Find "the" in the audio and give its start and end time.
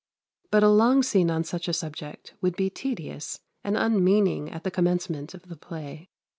4.63-4.71, 5.47-5.55